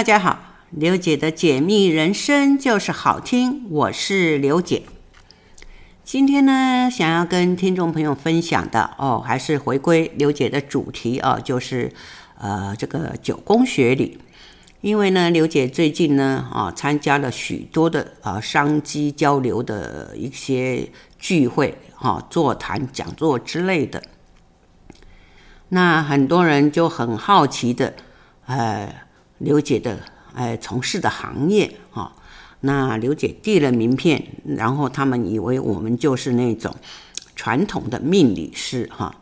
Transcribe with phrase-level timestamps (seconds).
[0.00, 0.38] 大家好，
[0.70, 4.84] 刘姐的解密人生就是好听，我是刘姐。
[6.02, 11.92] 今天呢，想要跟听众朋友分享的哦，还是回归刘姐的主题啊，就是
[12.38, 14.18] 呃这个九宫学理。
[14.80, 24.02] 因为呢，刘姐最近呢啊参加了许多的啊商机交流的一些聚会啊、座谈、讲座之类的。
[25.68, 27.92] 那很多人就很好奇的，
[28.46, 29.02] 呃，
[29.40, 29.98] 刘姐的
[30.34, 32.12] 呃从事的行业啊，
[32.60, 36.74] 那刘姐递了名片，然后他们以为我们就是那种
[37.34, 39.14] 传统的命理师哈。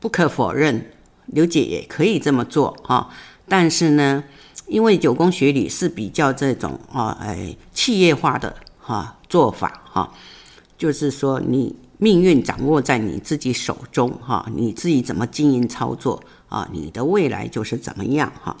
[0.00, 0.92] 不可否认，
[1.26, 3.10] 刘姐也可以这么做哈。
[3.46, 4.24] 但是呢，
[4.66, 10.12] 因为九宫学理是比较这种啊，哎，企业化的哈做法哈，
[10.78, 11.76] 就是说你。
[12.00, 16.68] 命运掌握在你自己手中，哈，你自己怎么经营操作啊？
[16.72, 18.56] 你的未来就是怎么样，哈。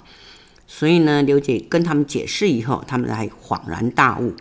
[0.70, 4.34] 所以呢，刘姐跟他们解释以后，他们才恍然大悟，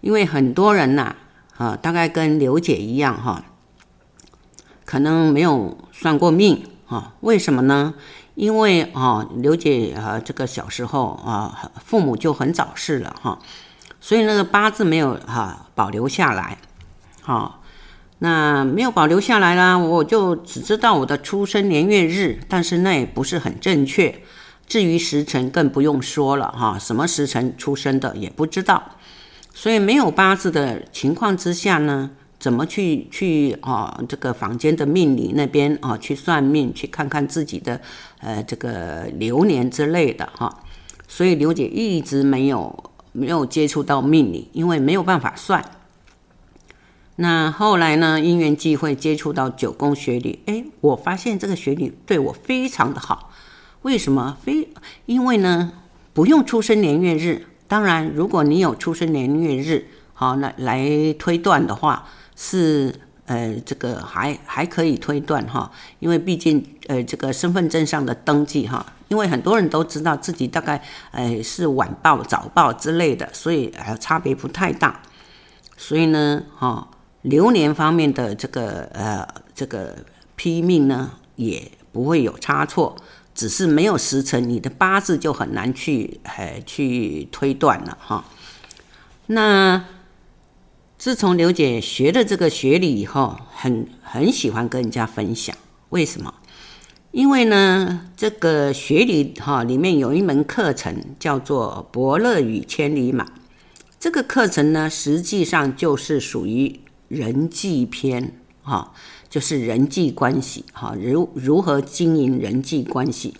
[0.00, 1.14] 因为很多人呐，
[1.58, 3.44] 啊，大概跟刘姐一样，哈，
[4.86, 7.14] 可能没有算过命，啊。
[7.20, 7.94] 为什么呢？
[8.34, 13.38] 因为啊，刘姐啊，这个小时候啊，父母就很早逝了，哈，
[14.00, 16.56] 所以那个八字没有哈保留下来，
[17.22, 17.60] 哈。
[18.22, 24.22] 那没有保留下来啦，我就只知道我的出生年月日，但是那也不是很正确。
[24.70, 28.80] 至于时辰更不用说了哈，什么时辰出生的也不知道。
[29.52, 37.80] 所以没有八字的情况之下呢，怎么去去啊这个坊间的命理那边啊去算命，去看看自己的
[38.20, 40.62] 呃这个流年之类的哈。
[41.08, 45.64] 所以刘姐一直没有没有接触到命理，因为没有办法算。
[47.16, 48.20] 那后来呢？
[48.20, 53.29] 因缘际会接触到九宫学理，哎，我发现这个学理对我非常的好。
[53.82, 54.36] 为什么？
[54.42, 54.68] 非
[55.06, 55.72] 因为呢，
[56.12, 57.46] 不用出生年月日。
[57.66, 62.94] 当然，如果你有出生年月日，好，那来推断的话，是
[63.26, 65.70] 呃，这个还还可以推断哈。
[65.98, 70.82] 因为毕竟呃，这个身份证上的登记哈，因为很多人都知道自己大概
[71.12, 75.00] 呃是晚报、早报之类的，所以呃差别不太大。
[75.76, 76.88] 所以呢，哈。
[77.22, 79.94] 流年方面的这个呃这个
[80.36, 82.96] 批命呢，也不会有差错，
[83.34, 88.24] 只是没有时辰，你的八字就很难去呃去推断了哈。
[89.26, 89.84] 那
[90.98, 95.56] 自从刘姐学了这个学理以后，很很喜欢跟人家分享。
[95.90, 96.34] 为什么？
[97.12, 103.24] 因为呢，这个学理哈里面有一门课程叫做《伯乐与千里马》，
[103.98, 106.80] 这个课程呢，实际上就是属于。
[107.10, 108.94] 人际篇，哈，
[109.30, 113.34] 就是人际关系，哈，如如何经营人际关系，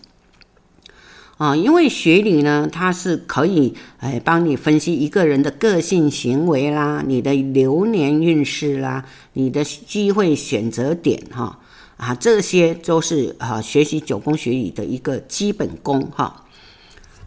[1.36, 11.58] 啊，因为学理呢，它是可以，哎，帮你分析一个人的个性行为啦，你的流年运势啦，你的机会选择点，哈，
[11.96, 16.46] 啊，这些都是啊，学习九宫学理的一个基本功，哈。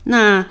[0.05, 0.47] 那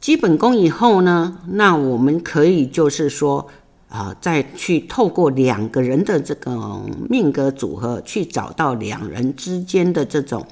[0.00, 3.48] 基本功以后呢，那我们可以就是说。
[3.92, 10.46] 啊，再去透过两个人的这个命格组合，去找到两人之间的这种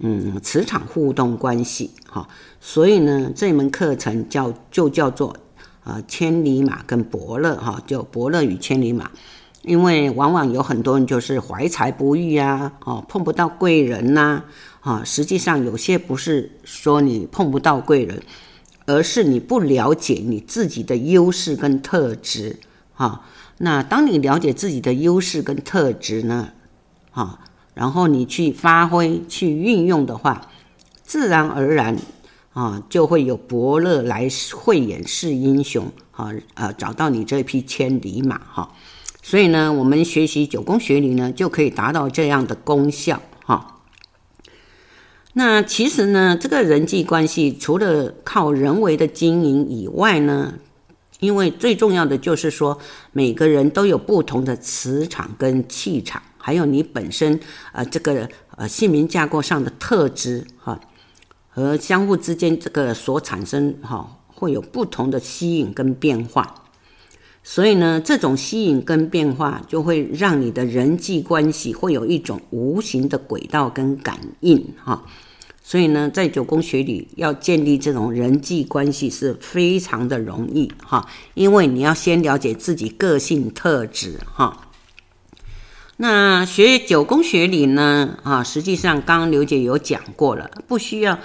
[0.00, 1.90] 嗯磁场互动关系。
[2.06, 2.28] 哈，
[2.60, 5.34] 所以呢，这门课程叫就叫做
[5.82, 9.10] 啊千里马跟伯乐哈，就伯乐与千里马。
[9.62, 14.42] 因为往往有很多人就是怀才不遇啊，哦碰不到贵人呐，
[14.80, 18.22] 啊，实际上有些不是说你碰不到贵人，
[18.84, 22.58] 而是你不了解你自己的优势跟特质。
[23.02, 23.24] 好，
[23.58, 26.50] 那当你了解自己的优势跟特质呢，
[27.10, 27.40] 好，
[27.74, 30.48] 然后你去发挥、去运用的话，
[31.02, 31.98] 自然而然
[32.52, 38.72] 啊，就会有伯乐来慧眼识英雄，啊，呃，找到你这匹千里马，哈。
[39.20, 43.80] 所以呢，我们学习九宫学理呢，就可以达到这样的功效，哈。
[45.32, 50.54] 那其实呢，这个人际关系除了靠人为的经营以外呢，
[51.22, 52.76] 因为最重要的就是说，
[53.12, 57.38] 每个人都有不同的磁场跟气场，还有你本身
[57.70, 60.80] 呃这个呃姓名架构上的特质哈，
[61.48, 66.52] 和相互之间这个所产生哈会有不同的吸引跟变化，
[67.44, 75.04] 所以呢，这种吸引跟变化就会让你的人际关系会有一种无形的轨道跟感应哈。
[75.64, 84.68] 所以呢，在九宫学理要建立这种人际关系是非常的容易哈，因为你要先了解自己个性特质哈。
[85.98, 91.18] 那学九宫学理呢啊，实际上刚刚刘姐有讲过了，不需要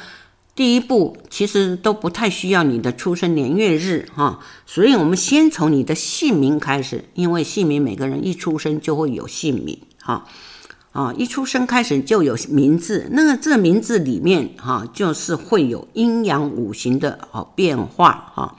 [0.53, 10.27] 第一步其实都不太需要你的出生年月日哈，所以我们先从你的姓名开始，因为姓名每个人一出生就会有姓名哈，
[10.97, 18.55] 啊一出生开始就有名字，那这名字里面哈，就是会有阴阳五行的哦变化哈。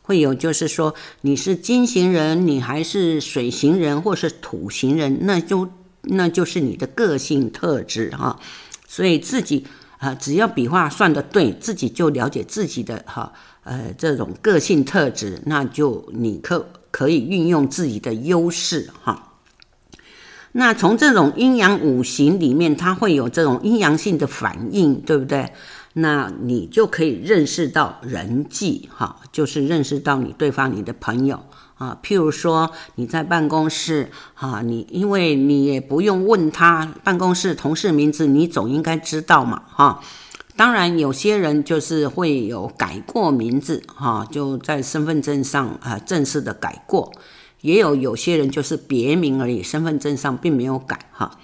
[0.00, 5.68] 会有，就是说你是金型人，你还是水型人，或是土型人，那就
[6.02, 8.38] 那就是你的个性特质哈。
[8.86, 9.66] 所以自己
[9.98, 13.32] 啊，只要笔画算得对，自己就了解自己的哈，
[13.64, 19.29] 呃，这种个性特质，那就你可可以运用自己的优势哈。
[20.52, 25.52] 那从这种阴阳五行里面，它会有这种阴阳性的反应，对不对？
[25.94, 31.40] 那你就可以认识到人际，哈，就是认识到你对方你的朋友
[31.74, 31.98] 啊。
[32.02, 40.00] 譬如说你在办公室，哈，你因为你也不用问他办公室同事名字，你总应该知道嘛，哈。
[40.56, 47.12] 当然有些人就是会有改过名字，哈，就在身份证上啊正式的改过，
[47.60, 51.38] 也有有些人就是别名而已，身份证上并没有改，哈。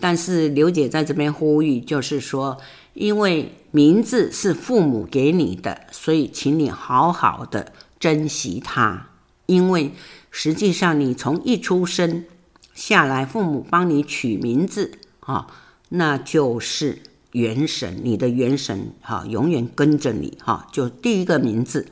[0.00, 2.58] 但是刘姐在这边呼吁，就是说。
[2.94, 9.08] 因为名字是父母给你的，所以请你好好的珍惜它。
[9.46, 9.90] 因为
[10.30, 12.24] 实际上你从一出生
[12.72, 15.48] 下来，父母帮你取名字啊，
[15.88, 17.00] 那就是
[17.32, 20.68] 元神，你的元神哈，永远跟着你哈。
[20.70, 21.88] 就第一个名字。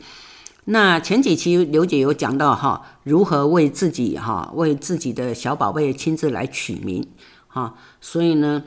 [0.64, 7.06] 那前几期刘姐有讲到哈，如何为自己哈，为自己的小宝贝亲自来取名
[7.49, 8.62] 哈，所以呢。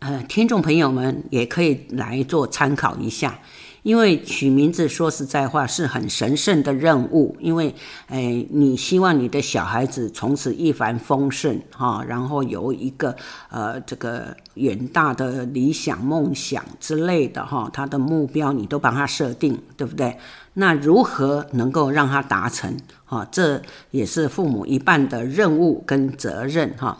[0.00, 3.38] 呃，听众朋友们也可以来做参考一下，
[3.84, 7.74] 因为取名字说实在话是很神圣的任务，因为，
[8.06, 13.14] 哎，你希望你的小孩子从此一帆风顺哈，然后有一个
[13.50, 20.16] 呃这个远大的理想梦想之类的哈，他的目标你都帮他设定，对不对？
[20.54, 22.74] 那如何能够让他达成？
[23.04, 23.60] 哈，这
[23.90, 26.96] 也是父母一半的任务跟责任哈。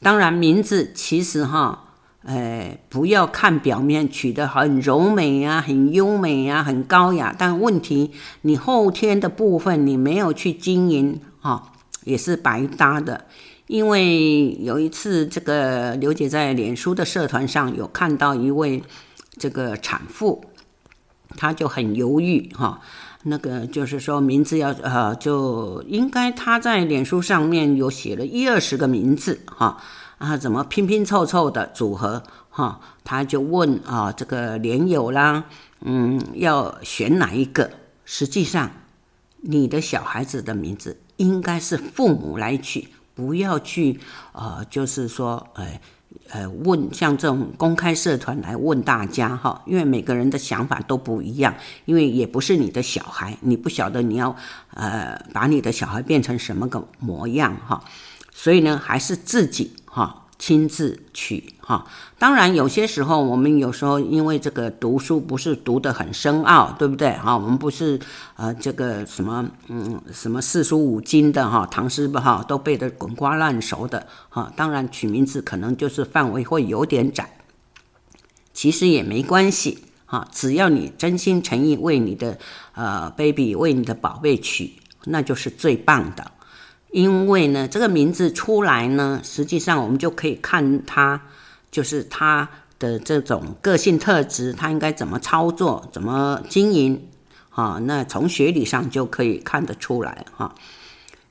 [0.00, 1.90] 当然，名字其实哈。
[2.24, 11.72] 哎，不要看表面取得很柔美、啊、很优美、啊、很高雅，但问题你后天的部分你没有去经营啊，
[12.04, 13.26] 也是白搭的。
[13.66, 18.82] 因为有一次，这个刘姐在脸书的社团上有看到一位
[19.38, 20.44] 这个产妇，
[21.36, 22.80] 她就很犹豫哈，
[23.24, 29.82] 那个就是说名字要呃，就应该她在脸书上面有写了一二十个名字哈。
[30.22, 32.22] 啊，怎么拼拼凑凑的组合？
[32.48, 35.46] 哈，他就问啊，这个莲友啦，
[35.80, 37.68] 嗯，要选哪一个？
[38.04, 38.70] 实际上，
[39.40, 42.86] 你的小孩子的名字应该是父母来取，
[43.16, 43.98] 不要去
[44.30, 45.80] 呃，就是说，呃，
[46.30, 51.52] 呃，问像这种公开社团来问大家哈，因为每个人的想法都不一样，
[51.84, 54.36] 因为也不是你的小孩，你不晓得你要
[54.74, 57.82] 呃把你的小孩变成什么个模样哈。
[58.32, 61.86] 所以呢，还是自己哈亲自取哈。
[62.18, 67.36] 当然，有些时候我们有时候因为这个读书不是读得很深奥，对不对哈？
[67.36, 68.00] 我们不是
[68.36, 74.50] 呃这个什么嗯什么四书五经的哈，唐诗不哈都背得滚瓜烂熟的哈。
[74.56, 77.38] 当然，取名字可能就是范围会有点窄，
[78.52, 80.26] 其实也没关系哈。
[80.32, 82.38] 只要你真心诚意为你的
[82.72, 84.72] 呃 baby 为你的宝贝取，
[85.04, 86.32] 那就是最棒的。
[86.92, 91.22] 因为呢，这个名字出来呢，实际上我们就可以看他，
[91.70, 97.08] 就是他的这种个性特质，他应该怎么操作，怎么经营，
[97.48, 100.54] 哈，那从学理上就可以看得出来，哈。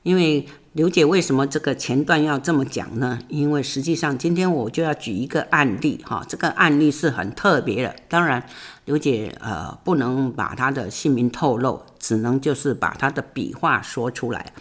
[0.02, 3.20] 因为刘姐为什么这个前段要这么讲呢？
[3.28, 7.94] 因为实际上今天我就要举一个案例，哈，这个案例是很特别的。
[8.08, 8.44] 当然，
[8.86, 14.52] 刘姐呃不能把他的姓名透露，只能就是把他的笔画说出来。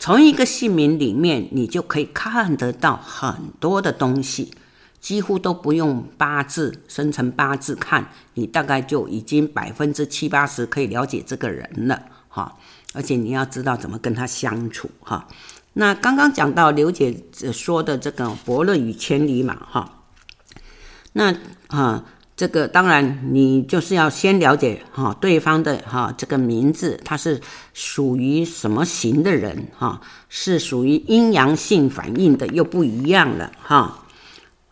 [0.00, 4.50] 从一个姓名里面，你就可以看得到很多的东西，
[4.98, 12.56] 几乎都不用八字生辰八字看，你大概就已经百分之七八十可以了解这个人了，哈。
[12.94, 15.28] 而且你要知道怎么跟他相处，哈。
[15.74, 20.04] 那刚刚讲到刘姐说的这个伯乐与千里马，哈。
[21.12, 22.06] 那啊。
[22.40, 27.38] 这个当然，你就是要先了解哈对方的哈这个名字，他是
[27.74, 34.04] 属于什么型的人哈，是属于阴阳性反应的又不一样了哈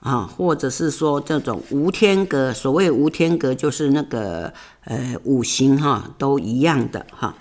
[0.00, 7.34] 啊，或者是说这种无天格，所谓无天格就是那个呃五行哈都一样的哈。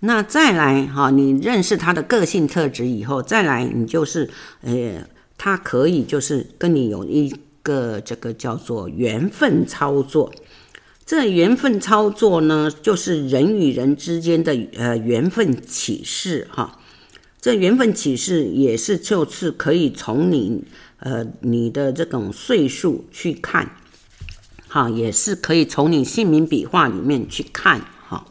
[0.00, 4.30] 那再来哈，你认识他的个性特质以后，再来你就是
[4.62, 5.04] 呃，
[5.36, 7.30] 他可以就是跟你有一。
[7.62, 10.32] 个这个叫做缘分操作，
[11.04, 16.78] 这缘分操作呢，就是人与人之间的呃缘分启示哈。
[17.40, 20.62] 这缘分启示也是就是可以从你
[20.98, 23.76] 呃你的这种岁数去看，
[24.68, 28.26] 哈，也是可以从你姓名笔画里面去看哈。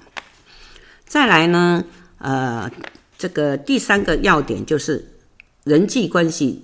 [1.06, 1.84] 再来呢，
[2.20, 2.72] 呃，
[3.18, 5.12] 这个第三个要点就是
[5.64, 6.64] 人际关系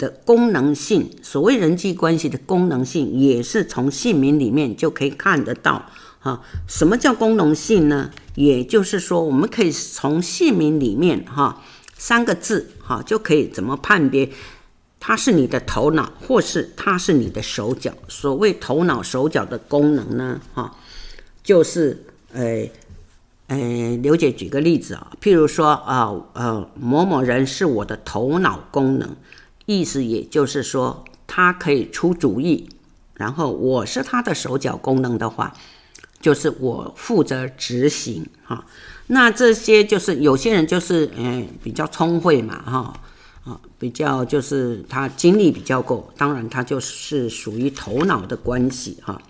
[0.00, 5.84] 的功能性，所谓人际关系的功能性，也是从姓名里面就可以看得到。
[6.18, 8.10] 哈，什么叫功能性呢？
[8.34, 11.62] 也就是说，我们可以从姓名里面哈
[11.96, 14.30] 三个字哈就可以怎么判别
[14.98, 17.92] 它是你的头脑，或是它是你的手脚。
[18.08, 20.76] 所谓头脑手脚的功能呢，哈，
[21.42, 22.68] 就是呃
[23.46, 29.16] 呃，刘姐举个例子啊，譬如说啊呃，某某人是我的头脑功能。
[29.78, 32.68] 意思也就是说，他可以出主意，
[33.14, 35.54] 然后我是他的手脚功能的话，
[36.20, 38.66] 就是我负责执行哈。
[39.06, 43.00] 那这些就是有些人就是嗯比较聪慧嘛哈
[43.44, 49.22] 啊，比较就是他精力比较够，当然他就是属于头脑的关系哈。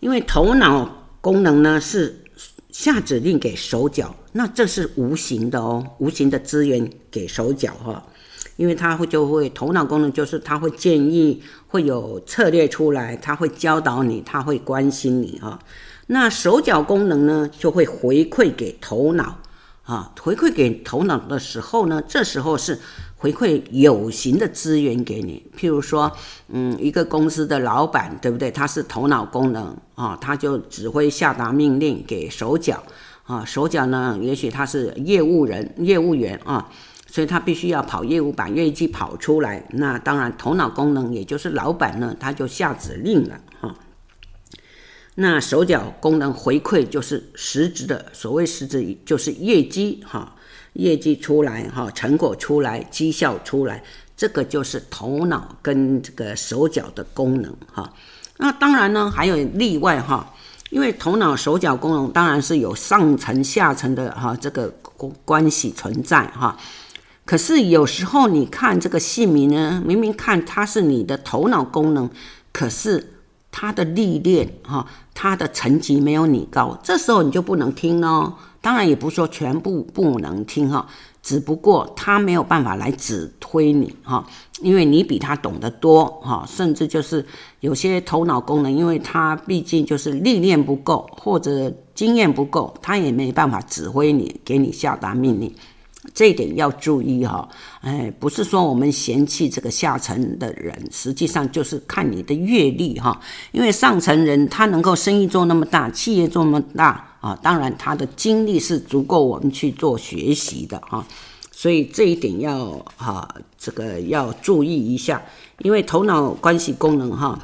[0.00, 2.22] 因为头脑功能呢是
[2.70, 8.06] 下指令给手脚，那这是无形的哦，无形的资源给手脚哈。
[8.56, 15.58] 因为他会就会头脑功能，就是他会建议，会有策略出来，他会教导你，他会关心你啊。
[16.06, 19.38] 那手脚功能呢，就会回馈给头脑
[19.84, 22.78] 啊，回馈给头脑的时候呢，这时候是
[23.16, 25.42] 回馈有形的资源给你。
[25.58, 26.12] 譬如说，
[26.48, 28.50] 嗯，一个公司的老板，对不对？
[28.50, 32.82] 他是头脑功能啊，他就只会下达命令给手脚
[33.24, 36.70] 啊，手脚呢，也许他是业务人、业务员啊。
[37.14, 39.64] 所以他必须要跑业务，把业绩跑出来。
[39.70, 43.72] 那当然，头脑功能也就是老板呢，他就下指令了哈。
[45.14, 50.34] 那手脚功能回馈就是实质的，所谓实质就是业绩哈，
[50.72, 53.84] 业绩出来哈，成果出来，绩效出来，
[54.16, 57.94] 这个就是头脑跟这个手脚的功能哈。
[58.38, 60.34] 那当然呢，还有例外哈，
[60.70, 64.74] 因为头脑手脚功能当然是有上层下层的哈这个
[65.24, 66.58] 关系存在哈。
[67.24, 72.10] 可是有时候你看这个姓名呢，明明看它是你的头脑功能，
[72.52, 73.14] 可是
[73.50, 78.34] 它的历练哈，它的层级没有你高，这时候你就不能听喽。
[78.60, 80.86] 当然也不是说全部不能听哈，
[81.22, 84.26] 只不过他没有办法来指挥你哈，
[84.62, 87.24] 因为你比他懂得多哈，甚至就是
[87.60, 95.54] 有些头脑功能，因为他毕竟就是历练不够或者经验不够，他也没办法指挥你，给你下达命令。
[96.12, 97.48] 这一点要注意哈，
[97.80, 103.20] 哎，不是说我们嫌弃这个下层的人，实际上就是看你的阅历哈。
[103.52, 111.04] 因为上层人他能够生意做那么大，企业做那么大啊，当然他的经历是足够我们去做学习的哈。
[111.50, 115.22] 所以这一点要哈，这个要注意一下，
[115.60, 117.40] 因为头脑关系功能哈，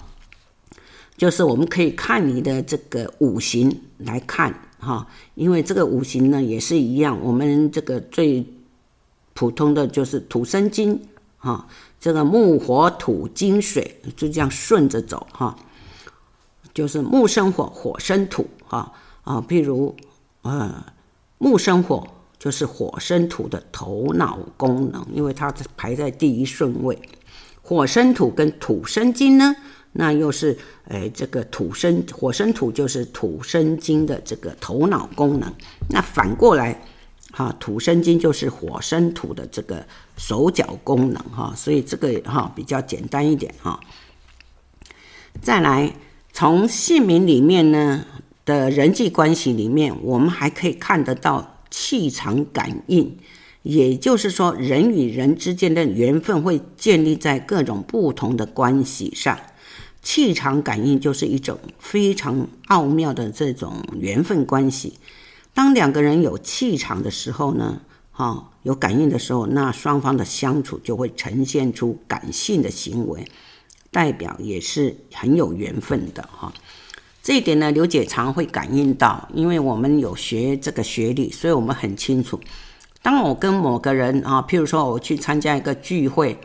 [1.17, 4.55] 就是我们可以看你的这个五行来看。
[4.81, 8.45] 哈，因为这个五行呢也是一样，我们这个最
[9.35, 11.01] 普通的就是土生金，
[11.39, 11.69] 哈，
[12.01, 15.55] 这个木火土金水就这样顺着走哈，
[16.73, 19.95] 就是木生火，火生土，哈啊，譬如
[20.43, 20.85] 呃
[21.39, 22.07] 木生火
[22.39, 26.99] 就是火生土的头脑功能，因为它排在第一顺位，
[27.63, 29.55] 火生土跟土生金呢。
[29.93, 30.57] 那又是，
[30.89, 35.53] 哎，这个土生火生土就是土生金的这个头脑功能。
[35.89, 36.81] 那反过来，
[37.33, 39.85] 哈，土生金就是火生土的这个
[40.17, 41.53] 手脚功能，哈。
[41.57, 43.81] 所以这个哈比较简单一点，哈。
[45.43, 45.93] 再来，
[46.33, 48.05] 从姓名里面呢
[48.45, 53.19] 的人际关系里面，我们还可以看得到气场感应，
[53.63, 59.37] 也就是说，人与人之间的缘分会建立在各种不同的关系上。
[60.03, 64.95] 气场感应就是一种非常奥妙的这种缘分关系。
[65.53, 73.25] 当两个人有气场的时候呢，哈，有感应的时候，那双方的相处就会呈现出感性的行为，
[73.91, 76.53] 代表也是很有缘分的哈。
[77.23, 82.41] 这一点呢，刘姐常会感应到，因为我们有学这个学历，所以我们很清楚。
[83.03, 86.39] 当我跟某个人啊，譬如说我去参加一个聚会。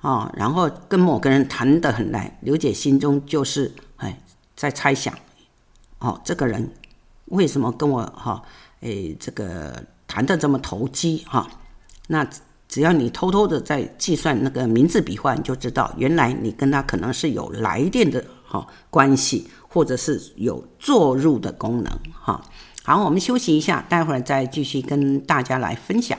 [0.00, 4.18] 啊，然后跟某个人谈得很来，刘姐心中就是哎，
[4.56, 5.14] 在猜想，
[5.98, 6.72] 哦，这个人
[7.26, 8.42] 为什么跟我哈，
[8.80, 11.46] 哎，这个谈得这么投机哈？
[12.08, 12.26] 那
[12.66, 22.42] 只要你偷偷的在计算那个名字笔画，你就知道原来你跟他可能是有来电的哈关系，或者是有坐入的功能哈。
[22.84, 26.18] 好，我们休息一下，待会儿再继续跟大家来分享。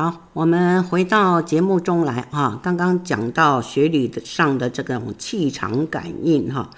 [0.00, 2.60] 好，我们回到节目中来啊。
[2.62, 6.70] 刚刚讲到学理上的这种气场感应哈，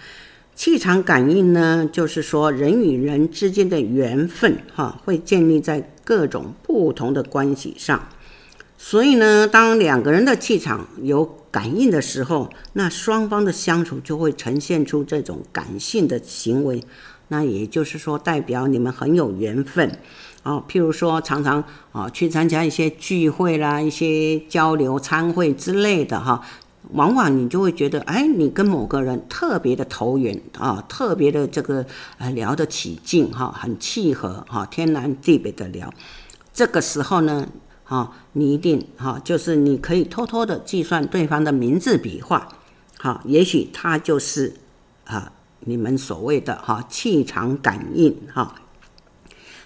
[0.55, 8.09] 气场感应呢，就是说人与人之间的缘分哈，会建立在各种不同的关系上。
[8.79, 16.83] 所以呢，当两个人的气场有感应的时候，那双方的相处就会呈现出这种感性的行为。
[17.29, 19.99] 那也就是说，代表你们很有缘分。
[20.43, 26.41] 哦，譬如说，常常啊去参加一些聚会啦、一些交流参会之类的哈，
[26.93, 31.85] 往往你就会觉得，哎，你跟某个人特别的投缘啊，特别的这个
[32.17, 35.93] 呃聊得起劲哈，很契合哈，天南地北的聊。
[36.55, 37.47] 这个时候呢，
[37.85, 42.49] 哈，你一定哈，就是你可以偷偷的计算对方的名字笔画，
[42.99, 44.55] 哈，也许他就是
[45.05, 45.31] 啊
[45.61, 48.55] 你们所谓的哈气场感应哈。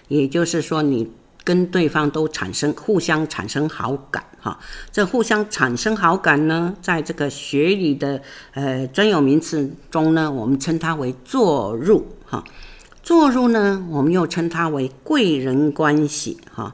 [0.07, 1.09] 也就是说，你
[1.43, 4.59] 跟对方都产生互相产生好感哈，
[4.91, 8.21] 这互相产生好感呢，在这个学理的
[8.53, 12.43] 呃专有名词中呢，我们称它为坐入哈。
[13.03, 16.73] 坐入呢，我们又称它为贵人关系哈。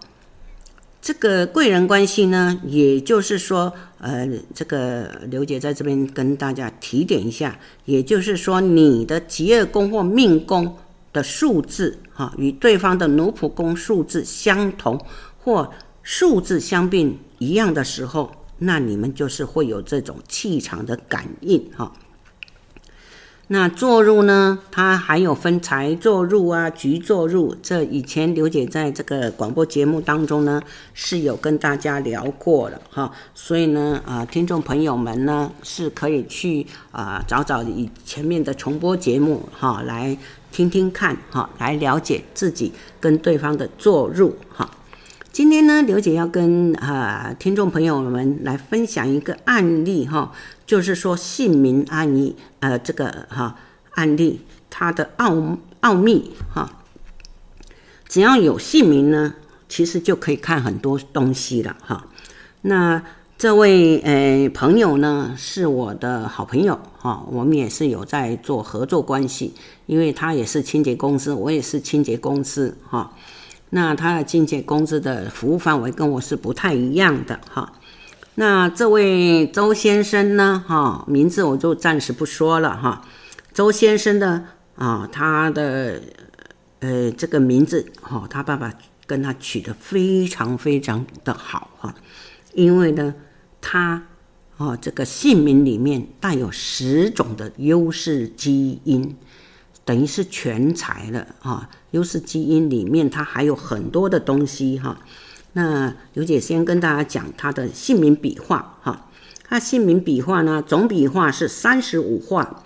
[1.02, 10.78] 这个贵人关系呢，也就是说，呃，这个刘姐在这边跟大家提点一下，也就是说，你的疾厄宫或命宫。
[11.14, 15.00] 的数字哈，与对方的奴仆宫数字相同，
[15.44, 15.72] 或
[16.04, 21.92] 数字相并一样的时候，那你们就是会有这种气场的感应哈。
[23.48, 27.54] 那坐入呢，它还有分财坐入啊，局坐入。
[27.62, 30.62] 这以前刘姐在这个广播节目当中呢，
[30.94, 33.12] 是有跟大家聊过的哈。
[33.36, 40.18] 所以呢，啊，听众朋友们呢，是可以去啊找找以前面的重播节目哈来。
[40.52, 44.70] 听听看，哈，来了解自己跟对方的坐入，哈。
[45.32, 50.32] 今天呢，刘姐要跟啊听众朋友们来分享一个案例，哈，
[50.66, 53.56] 就是说姓名案例，呃，这个哈
[53.92, 56.70] 案例它的奥奥秘，哈。
[58.08, 59.36] 只要有姓名呢，
[59.70, 62.08] 其实就可以看很多东西了，哈。
[62.62, 63.02] 那。
[63.38, 69.56] 这位呃朋友呢，是我的好朋友哈，我们也是有在做合作关系，
[69.88, 73.14] 因为他也是清洁公司，我也是清洁公司哈。
[73.72, 77.74] 那他的清洁公司的服务范围跟我是不太一样的哈。
[78.36, 83.02] 那这位周先生呢，哈，名字我就暂时不说了哈。
[83.52, 86.02] 周先生的啊，他的
[86.82, 88.72] 呃这个名字哈，他爸爸
[89.08, 91.96] 跟他取得非常非常的好哈，
[92.54, 93.16] 因为呢。
[93.64, 94.02] 他，
[94.62, 99.16] 哦，这个姓名里面带有十种的优势基因，
[99.84, 101.68] 等于是全才了啊！
[101.90, 105.00] 优势基因里面，它还有很多的东西哈。
[105.54, 109.10] 那刘姐先跟大家讲他的姓名笔画哈。
[109.50, 112.64] 他姓名笔画呢，总笔画是三十五画。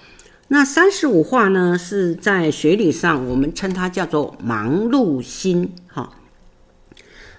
[0.49, 6.11] 那三十五画呢，是在学理上我们称它叫做忙碌心哈。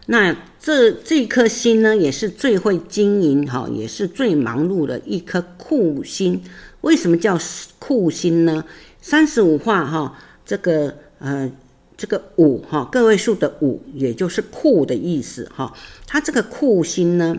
[0.06, 6.40] 那这这颗星呢，也是最会经营哈，也是最忙碌的一颗库星。
[6.82, 7.36] 为什么叫
[7.78, 8.64] 库星呢？
[9.00, 11.50] 三十五画哈，这个呃，
[11.96, 15.72] 这个五哈，个位数的五，也就是库的意思哈。
[16.06, 17.36] 它这个库星呢，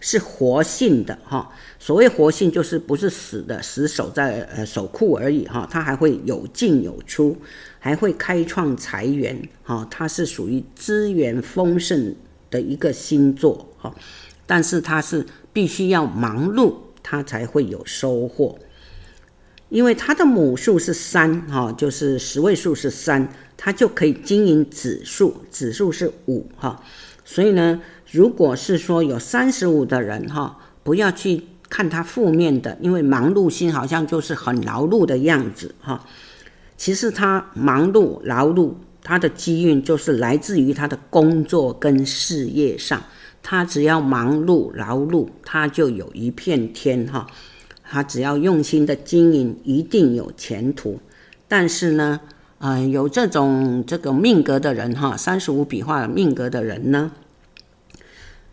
[0.00, 1.52] 是活性的哈。
[1.78, 5.68] 所谓活性，就是不是死的，死守在呃守库而已哈。
[5.70, 7.36] 它还会有进有出。
[7.84, 12.14] 还会开创财源，哈，它是属于资源丰盛
[12.48, 13.92] 的一个星座，哈，
[14.46, 18.56] 但是它是必须要忙碌，它才会有收获，
[19.68, 26.80] 因为它的母数是三，哈，就是十位数是三，它就可以经营子数，子数是五，哈，
[27.24, 36.06] 所以呢，如果是说有三十五的人，哈，不要去看他负面的，因为忙碌星好像就是很劳碌的样子，哈。
[36.82, 43.00] 其实他忙碌劳碌，他的机运就是来自于他的工作跟事业上。
[43.40, 47.28] 他只要忙碌劳碌，他就有一片天哈。
[47.84, 50.98] 他只要用心的经营，一定有前途。
[51.46, 52.18] 但是呢，
[52.58, 57.12] 呃，有这种这个命格的人哈，三十五笔画命格的人呢，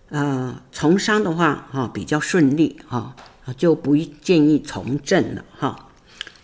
[0.10, 3.16] 呃，从商的话哈比较顺利哈，
[3.58, 5.89] 就不建议从政了哈。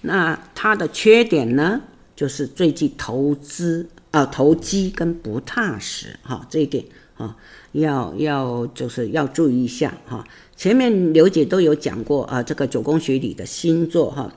[0.06, 1.82] 那他的缺点呢，
[2.16, 6.86] 就是最近投资呃投机跟不踏实哈、这一点
[7.18, 7.36] 啊、
[7.72, 14.34] 要要就是要注意一下哈、前面刘姐都有讲过啊，这个九宫学里的星座哈、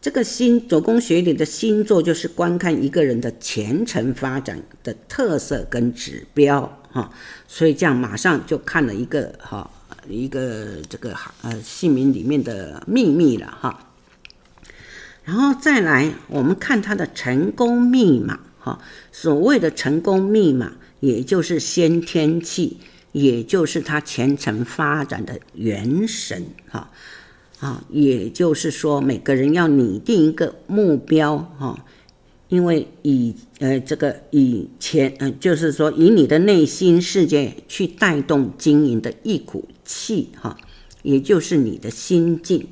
[0.00, 7.10] 这个星九宫学里的星座就是观看一个人的前程发展的特色跟指标哈，
[7.46, 9.70] 所以这样马上就看了一个哈
[10.08, 13.87] 一个这个哈呃姓名里面的秘密了哈，
[15.28, 18.80] 然后再来我们看他的成功密码哈，
[19.12, 22.78] 所谓的成功密码，也就是先天气，
[23.12, 26.90] 也就是他前程发展的元神哈。
[27.60, 31.84] 啊，也就是说，每个人要拟定一个目标哈，
[32.48, 40.56] 因为以呃这个以前嗯、就是说以你的内心世界去带动经营的一股气哈，
[41.02, 42.66] 也就是你的心境，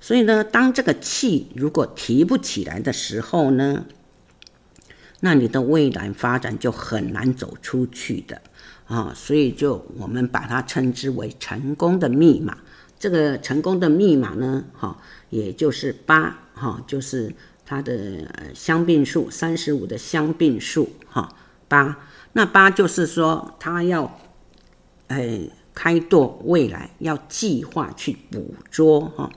[0.00, 3.84] 所以呢，当这个气如果提不起来的时候呢，
[5.20, 8.40] 那你的未来发展就很难走出去的
[8.86, 12.56] 啊，所以就我们把它称之为成功的密码。
[12.98, 17.34] 这个成功的密码呢，哈，也就是八，哈，就是
[17.64, 21.34] 它的香病数三十五的相病数，哈，
[21.68, 21.96] 八。
[22.32, 24.18] 那八就是说，他要，
[25.08, 25.40] 哎，
[25.74, 29.30] 开拓未来，要计划去捕捉，哈，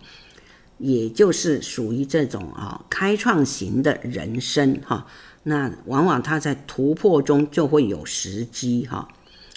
[0.77, 5.05] 也就是属于这种啊开创型的人生，哈。
[5.43, 9.07] 那往往他在突破中就会有时机，哈。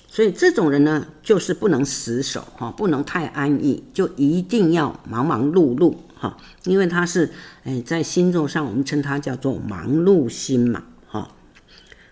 [0.08, 7.30] 所以这种人呢，就是不能死守哈，不能太安逸，就一定要忙忙碌碌哈，因为他是
[7.64, 11.28] 哎，在星座上我们称他叫做忙碌星嘛哈，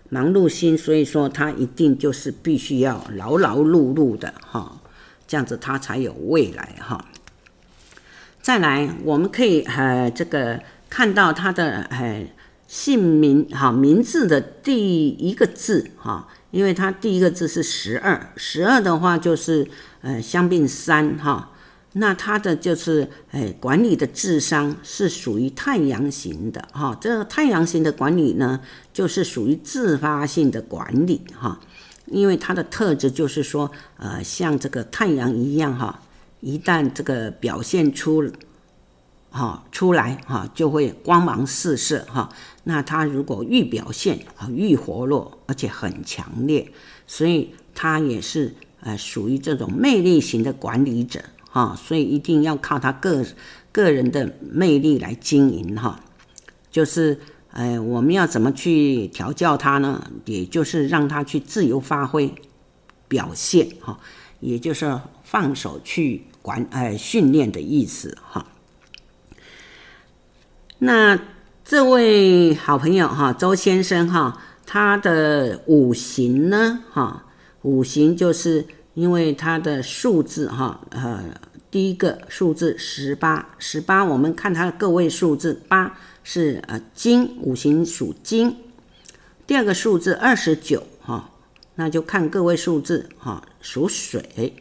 [0.09, 4.81] 忙碌星，所以说他一定就是必须要劳劳碌碌的哈，
[5.25, 7.03] 这样子他才有未来哈。
[8.45, 12.27] 再来，我们可以呃这个看到他的呃
[12.67, 16.27] 姓名哈，名字的第一个字哈。
[16.51, 19.67] 因为它第一个字是十二，十二的话就是
[20.01, 21.53] 呃相病三哈，
[21.93, 28.61] 那它的就是哎管理的智商是属于太阳型的哈，这太阳型的管理呢，
[28.93, 31.59] 就是属于自发性的管理哈，
[32.05, 35.99] 因为它的特质就是说呃像这个太阳一样哈，
[36.45, 38.31] 一旦这个表现出。
[39.37, 42.29] 哈，出来哈就会光芒四射哈。
[42.63, 46.71] 那他如果愈表现啊愈活络，而且很强烈，
[47.05, 51.75] 所以他也是呃属于这种魅力型的管理者哈。
[51.75, 53.25] 所以一定要靠他个
[53.73, 55.99] 个人的魅力来经营哈。
[56.71, 57.19] 就是
[57.51, 60.09] 呃我们要怎么去调教他呢？
[60.23, 62.33] 也就是让他去自由发挥
[63.09, 63.99] 表现哈，
[64.39, 68.45] 也就是放手去管呃训练的意思哈。
[70.77, 71.19] 那
[71.63, 77.25] 这位好朋友哈，周先生哈，他的五行呢哈，
[77.63, 81.23] 五行就是因为他的数字哈，呃，
[81.71, 88.55] 第一个数字十八，十八我们看他的个位数字八是呃金，五行属金，
[89.47, 91.31] 第二个数字二十九哈，
[91.73, 94.53] 那就看个位数字哈，属水。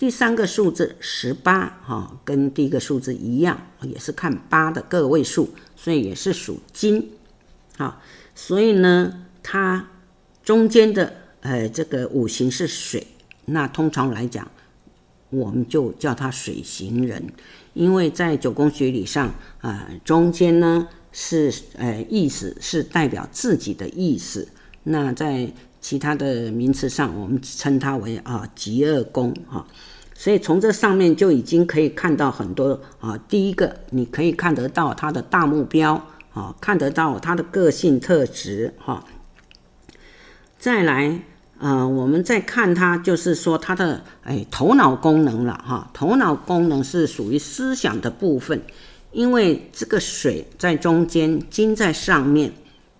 [0.00, 7.10] 第三个数字十八，哈，跟第一个数字一样，也是看八的个位数，所以也是属金，
[7.76, 8.00] 好，
[8.34, 9.90] 所以呢，它
[10.42, 13.06] 中间的呃这个五行是水，
[13.44, 14.50] 那通常来讲，
[15.28, 17.22] 我们就叫它水型人，
[17.74, 24.48] 因为在九宫学理上啊、中间呢是呃意思是代表自己的意思，
[24.84, 29.66] 那在其他的名词上，我们称它为啊极二宫哈。
[30.20, 33.16] 所以从这上面就已经可以看到很多啊。
[33.26, 35.94] 第一个，你可以看得到他的大目标
[36.34, 39.02] 啊，看得到他的个性特质哈。
[40.58, 41.22] 再来，
[41.58, 45.90] 呃，我们再看他，就是说他的哎头脑功能了哈。
[45.94, 48.60] 头脑功能是属于思想的部分，
[49.12, 52.52] 因为这个水在中间，金在上面。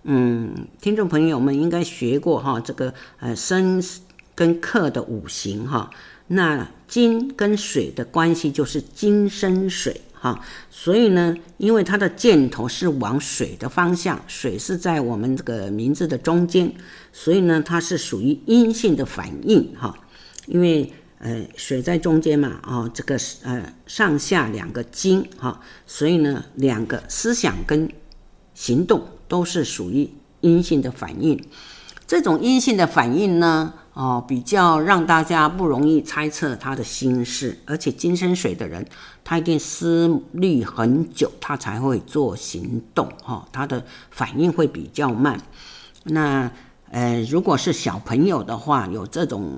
[0.05, 3.79] 嗯，听众朋友们应该学过哈，这个呃生
[4.33, 5.91] 跟克的五行哈。
[6.25, 10.37] 那金跟水的关系就是金生水哈，
[10.69, 16.69] 所以呢，因为它的箭头是往水的方向，水是在我们这个名字的中间，
[17.13, 19.97] 所以呢，它是属于阴性的反应哈。
[20.47, 27.89] 因为呃水在中间嘛，哦这个呃上下两个金哈，所以呢两个思想跟
[28.53, 30.09] 行动都是属于
[30.41, 31.41] 阴性的反应。
[32.05, 38.85] 这种阴性的反应呢，哦，比较让大家不容易猜测他的心事，而且金生水的人，
[39.23, 45.37] 他一定思虑很久，他才会做行动，哈、哦，他的反应会比较慢。
[46.03, 46.49] 那，
[46.89, 49.51] 呃，如果是小朋友的话，有这种，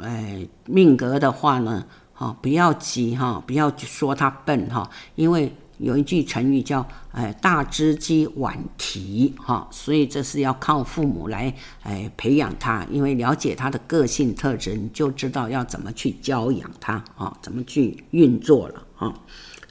[0.00, 1.84] 呃，命格的话呢，
[2.14, 19.14] 哈、不要急，哈、不要说他笨，哈、因为有一句成语叫“呃大只鸡，晚啼”哈，所以这是要靠父母来哎培养他，因为了解他的个性特征，你就知道要怎么去教养他啊，怎么去运作了啊。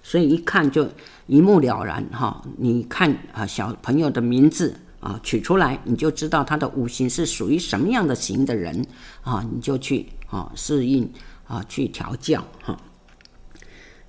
[0.03, 0.87] 所以一看就
[1.25, 2.45] 一目了然哈。
[2.57, 8.85] 你看啊，小朋友的名字啊取出来，你就知道他的五行是属于什么样的型的人
[9.23, 11.11] 啊，你就去啊适应
[11.47, 12.77] 啊去调教哈。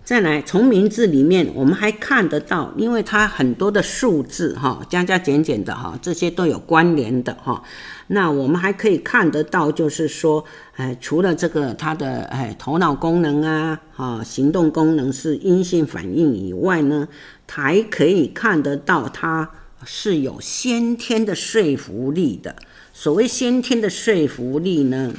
[0.07, 7.61] 再来，从名字里面，我们还看得到，因为它很多的数字哈，加加减减的哈，这些都有关联的哈。
[8.07, 10.45] 那我们还可以看得到，就是说，
[10.77, 17.09] 哎，除了这个它的哎头脑功能啊，哈，行动功能是阴性反应以外呢，
[17.49, 19.51] 还可以看得到它
[19.85, 22.55] 是有先天的说服力的。
[22.93, 25.13] 所谓先天的说服力呢，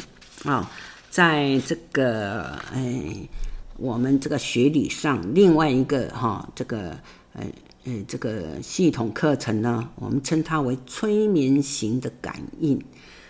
[0.45, 0.71] 啊，
[1.09, 3.27] 在这个哎。
[3.77, 6.97] 我们这个学理上，另外一个哈，这个
[7.33, 7.45] 呃
[7.85, 12.83] 呃这个系统课程呢，我们称它为催眠型的感应。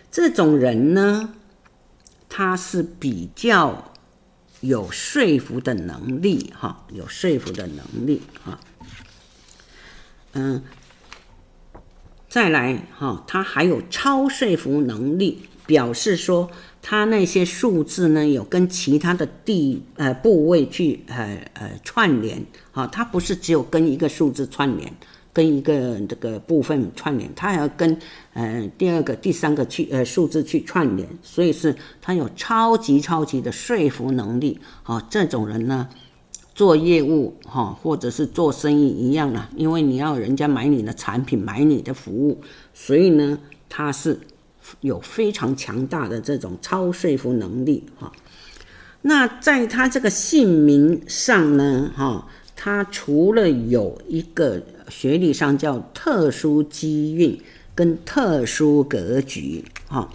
[0.09, 1.33] 这种人呢，
[2.29, 3.91] 他是比较
[4.61, 8.57] 有说服的能力哈，有说服的能力哈。
[10.31, 10.63] 嗯，
[12.29, 16.49] 再来哈，他还有超说服能力，表示说。
[16.89, 24.89] 它那些数字呢，有跟其他的地呃部位去呃呃串联，啊，它不是只有跟一个数字串联，
[25.33, 27.99] 跟一个这个部分串联，它还要跟
[28.31, 35.89] 呃第二个、第三个去呃数字去串联，所以是它有超级超级的说服能力，啊，这种人呢，
[36.55, 42.39] 做业务哈或者是做生意一样啊，因为你要人家买你的产品，买你的服务，
[42.73, 44.17] 所以呢，他是。
[44.81, 48.11] 有非常强大的这种超说服能力哈，
[49.01, 57.39] 那在他这个姓名上呢哈，他除了有一个学历上叫特殊机运
[57.73, 60.09] 跟特殊格局哈，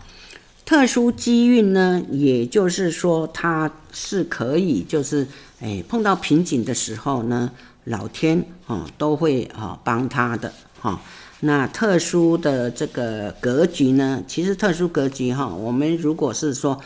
[0.64, 5.26] 特殊机运呢，也就是说他是可以就是
[5.60, 7.50] 哎碰到瓶颈的时候呢，
[7.84, 11.00] 老天啊都会啊帮他的哈。
[11.44, 14.22] 那特殊的这个格局呢？
[14.28, 16.80] 其实特殊格局哈，我们如果是说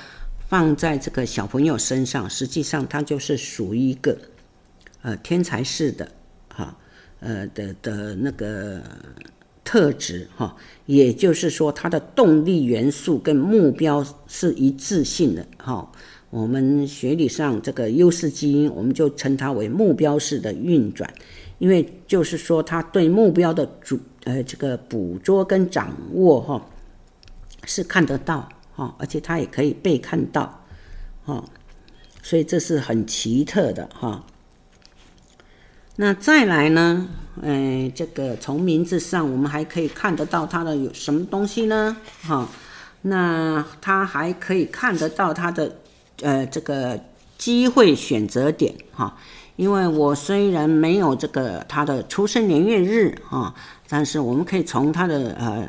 [0.48, 4.16] 放在这个小朋友身上，实际上他就是属于一个
[5.02, 6.08] 呃天才式的
[6.48, 6.74] 哈
[7.20, 8.80] 呃的的那个
[9.62, 15.92] 特质哈，也就是说他的动力元素跟目标是一致性的哈。
[16.30, 21.12] 我们学理上这个优势基因，我们就称它为目标式的运转，
[21.58, 24.00] 因为就是说他对目标的主。
[24.26, 26.60] 呃，这个捕捉跟掌握哈，
[27.64, 30.64] 是看得到哈，而且它也可以被看到，
[31.24, 31.44] 哈，
[32.24, 34.24] 所以这是很奇特的哈。
[35.94, 37.06] 那再来呢，
[37.40, 41.96] 呃，这个从名字上我们还可以看得到它的有什么东西呢？
[42.22, 42.48] 哈，
[43.02, 45.76] 那它还可以看得到它的
[46.22, 46.98] 呃这个
[47.38, 49.16] 机会选择点哈，
[49.56, 53.54] 因为我虽然没有这个他的出生年月日啊。
[53.88, 55.64] 但是我们可以从他的呃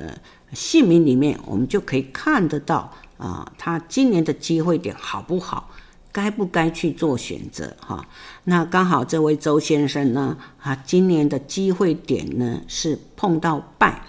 [0.52, 5.70] 姓名里面，我们就可以看得到啊、他今年的机会点好不好，
[6.12, 8.04] 该不该去做选择哈？
[8.46, 14.02] 那刚好这位周先生呢，他今年的机会点呢是碰到败，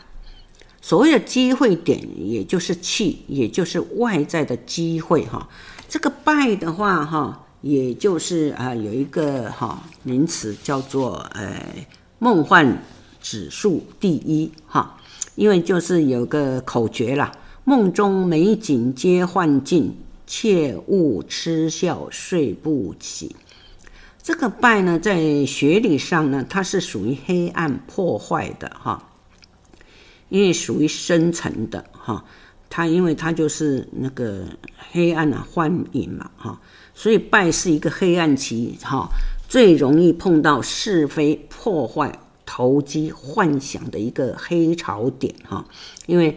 [0.81, 5.47] 所谓的机会点，也就是气，也就是外在的机会哈。
[5.87, 11.87] 这个败的话哈，也就是啊、有一个哈名词叫做呃
[12.19, 12.83] 梦幻。
[13.21, 14.97] 指数第一哈，
[15.35, 17.33] 因为就是有个口诀啦，
[17.65, 23.35] 梦中美景皆幻境，切勿痴笑睡不起。
[24.23, 29.11] 这个拜呢，在学理上呢，它是属于黑暗破坏的哈，
[30.29, 32.25] 因为属于深层的哈，
[32.71, 34.45] 它因为它就是那个
[34.93, 36.61] 黑暗的幻影嘛哈，
[36.99, 39.09] 所以败是一个黑暗期哈，
[39.49, 42.13] 最容易碰到是非破坏。
[42.51, 45.63] 投机幻想的一个黑潮点哈，
[46.07, 46.35] 因为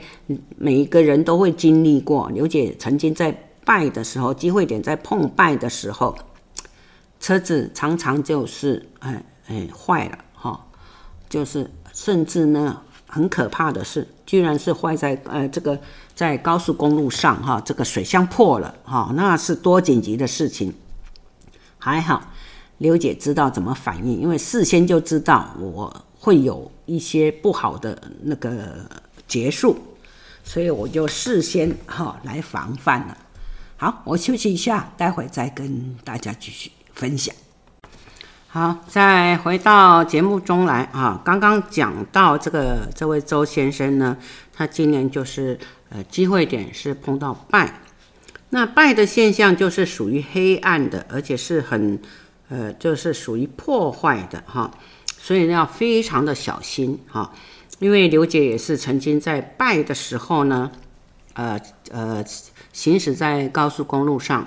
[0.58, 2.30] 每一个人都会经历过。
[2.32, 3.32] 刘姐曾经在
[3.64, 6.14] 败的时候，机会点在碰败的时候，
[7.22, 10.68] 车子常常就是哎哎坏了哈，
[11.30, 15.78] 就是甚至呢很可怕的是，居然是坏在呃这个
[16.16, 20.74] 在高速公路上哈，这个水箱破了哈，那是多紧急的事情，
[21.78, 22.32] 还好。
[22.78, 28.90] 刘姐知道怎么反应，因为事先就知道我会有一些不好的那个
[29.28, 29.78] 结束，
[30.44, 33.18] 所以我就事先哈来防范了。
[33.78, 37.36] 好，我休息一下，待会再跟大家继续分享。
[38.54, 44.18] 好，再回到节目中来啊，刚刚讲到这个这位周先生呢，
[44.52, 47.80] 他今年就是呃机会点是碰到败，
[48.50, 51.98] 那败的现象就是属于黑暗的，而且是很
[52.50, 54.70] 呃就是属于破坏的哈，
[55.18, 57.32] 所以要非常的小心哈，
[57.80, 60.70] 因为刘姐也是曾经在败的时候呢，
[61.36, 61.58] 呃
[61.90, 62.22] 呃
[62.74, 64.46] 行驶在高速公路上，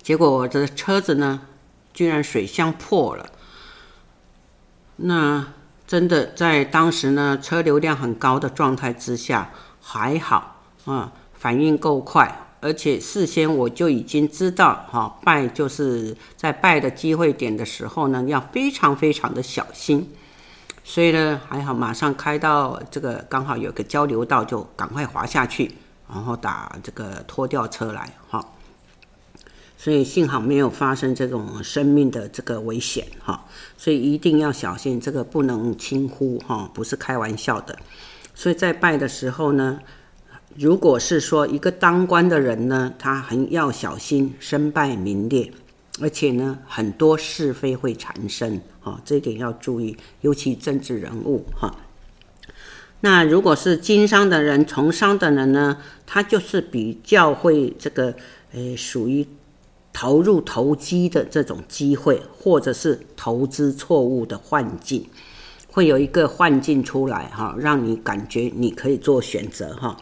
[0.00, 1.42] 结果我的车子呢。
[1.92, 3.26] 居然水箱破了，
[4.96, 5.46] 那
[5.86, 9.50] 真的在当时呢，车流量很高的状态之下，
[9.80, 20.10] 还好啊，反应够快，而且事先我就已经知道，哈，拜就是在拜的机会点的时候呢，要非常非常的小心，
[20.82, 25.76] 所以呢，还好马上开到这个刚好有个交流道，就赶快滑下去，
[26.08, 28.42] 然后打这个拖吊车来，哈。
[29.82, 33.44] 所以幸好没有发生这种生命的这个危险哈，
[33.76, 37.76] 所以一定要小心，这个不能轻忽哈，不是开玩笑的。
[38.32, 39.80] 所以在拜的时候呢，
[40.54, 45.52] 如果是说一个当官的人呢，他很要小心身败名裂，
[46.00, 51.74] 而且呢很多是非会产生啊，这一点要注意，尤其政治人物哈。
[53.00, 58.14] 那如果是经商的人、从商的人呢，他就是比较会这个
[58.52, 59.26] 诶属于。
[59.92, 65.06] 投入投机的这种机会，或者是投资错误的幻境，
[65.70, 69.96] 会有一个幻境出来哈，让你感觉你可以做选择哈。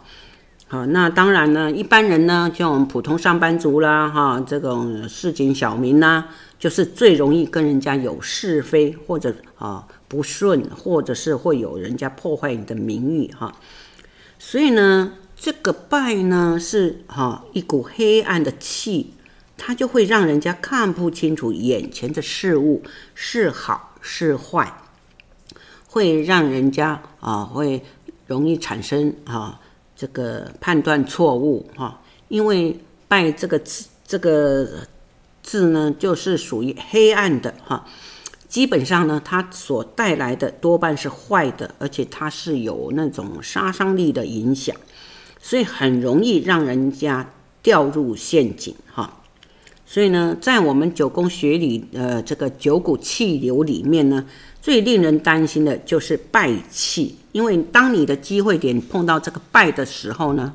[0.69, 6.29] 好，那当然呢，一般人呢，像我们普通上班族啦哈，这种市井小民啦，
[6.61, 13.53] 就是最容易跟人家有是非，或者啊不顺，或者是会有人家破坏你的名誉哈。
[14.39, 19.15] 所以呢，这个败呢是哈一股黑暗的气。
[19.63, 22.83] 它就会让人家看不清楚眼前的事物
[23.15, 24.73] 是好是坏，
[25.87, 27.83] 会让人家啊会
[28.27, 29.61] 容易产生啊
[29.95, 34.67] 这个判断错误哈，因为拜这个字这个
[35.43, 37.85] 字呢就是属于黑暗的哈，
[38.49, 44.75] 基本上呢它所带来的多半是坏的，而且它是有那种杀伤力的影响，
[45.39, 47.31] 所以很容易让人家
[47.63, 49.19] 掉入陷阱哈。
[49.93, 54.25] 所以呢，在我们九宫学里，呃，这个九股气流里面呢，
[54.63, 57.17] 最令人担心的就是败气。
[57.33, 60.55] 因为当你的机会点碰到这个败的时候呢，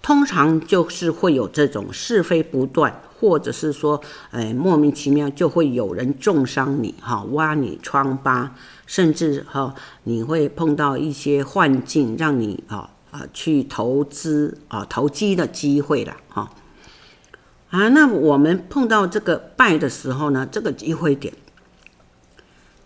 [0.00, 8.54] 通常就是会有这种是非不断，或者是说，哎，莫名其妙就会有人中伤你，哈，挖你疮疤，
[8.86, 16.48] 甚至哈，你会碰到一些幻境，让你啊啊去投资啊投机的机会了，哈。
[17.74, 21.34] 啊，那我们碰到这个败的时候呢，这个机会点，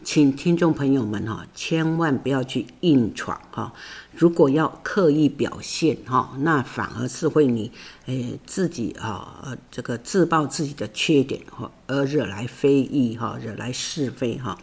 [0.02, 3.74] 请听众朋友们哈，千万不要去硬闯哈。
[4.12, 7.70] 如果要刻意表现哈，那反而是会你
[8.06, 14.56] 诶自己啊，这个自曝自己的缺点哈，而惹来非议哈，惹来是非哈。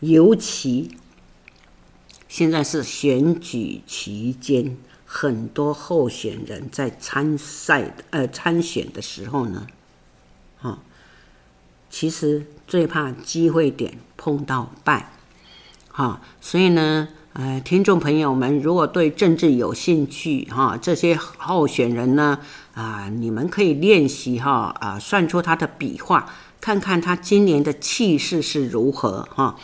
[0.00, 0.96] 尤其
[2.26, 4.76] 现在是选举期间。
[5.16, 9.68] 很多候选人在参赛呃参选的时候呢，
[10.60, 10.80] 啊，
[11.88, 15.12] 其实最怕机会点碰到败，
[15.88, 22.40] 哈，所以呢，呃，听众朋友们如果对政治有兴趣哈，这些候选人呢，
[22.74, 26.28] 啊，你们可以练习哈，啊，算出他的笔画，
[26.60, 29.56] 看看他今年的气势是如何哈，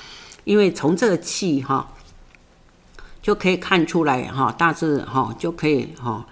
[0.45, 1.93] 因为从这个气哈。
[3.23, 6.27] 就可以看出来哈，大致哈就可以哈，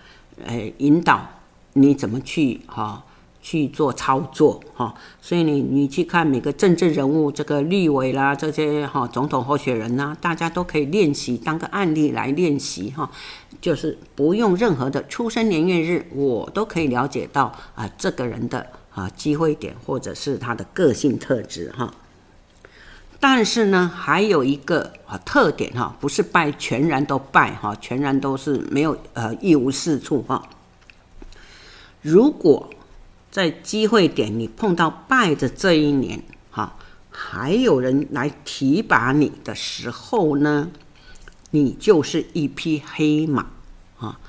[0.45, 1.27] 呃，引导
[1.75, 3.05] 你怎么去哈
[3.43, 4.95] 去做操作哈。
[5.21, 13.11] 所以你你去看每个政治人物，这个立委啦，这些哈总统候选人呐，大家都可以练习当个案例来练习哈。
[13.61, 18.65] 就是不用任何的出生年月日，我都可以了解到啊这个人的
[18.95, 21.93] 啊机会点或者是他的个性特质哈。
[23.21, 30.49] 但是呢，还有一个啊特点哈，不是败全然都败哈，全然都是没有呃一无是处哈。
[32.01, 32.71] 如果
[33.31, 36.77] 在机会点你碰到败的这一年哈，
[37.11, 40.71] 还有人来提拔你的时候呢，
[41.51, 43.47] 你就是一匹黑马
[43.99, 44.21] 啊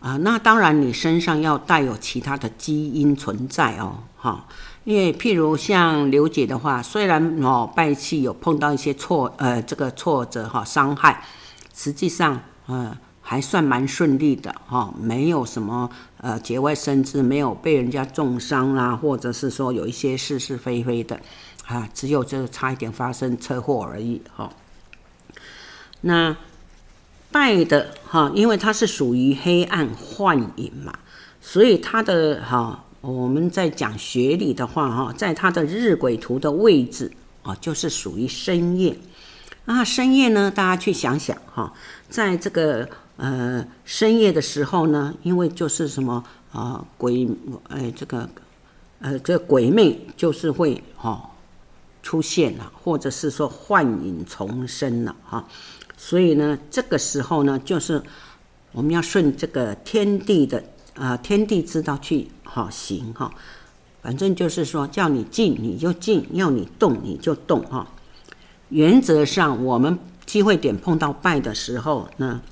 [0.00, 0.16] 啊！
[0.18, 4.46] 那当然，你身上要带有其他的基因存在哦哈。
[4.84, 11.24] 因为譬如像刘姐的话，虽然哦败气有碰到一些挫呃这个挫折哈伤害，
[11.74, 21.18] 实际上呃还算蛮顺利的哈，没有什么呃节外生枝，没有被人家重伤啦，或者是说有一些是是非非的
[21.66, 24.50] 啊，只有这差一点发生车祸而已哈。
[26.02, 26.36] 那
[27.32, 30.92] 败的哈，因为它是属于黑暗幻影嘛，
[31.40, 38.96] 所以它的哈，我们在讲学理的话哈，在它的日晷图的位置啊，就是属于深夜。
[39.66, 41.72] 那深夜呢，大家去想想哈，
[42.08, 42.88] 在这个。
[43.16, 46.14] 呃，深夜的时候呢，因为就是什么
[46.50, 47.28] 啊、呃，鬼，
[47.68, 48.28] 哎，这个，
[48.98, 51.22] 呃，这鬼魅就是会哈、哦、
[52.02, 55.46] 出现了，或者是说幻影重生了哈，
[55.96, 58.02] 所以呢，这个时候呢，就是
[58.72, 63.32] 我们要顺这个天地的啊、天地之道去好、行哈，
[64.02, 67.88] 反正就是说叫你静你就静，要你动你就动哈。
[68.68, 72.42] 原则上，我们机会点碰到败的时候呢。